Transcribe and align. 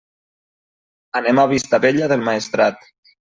Anem 1.19 1.41
a 1.41 1.45
Vistabella 1.51 2.09
del 2.15 2.25
Maestrat. 2.31 2.89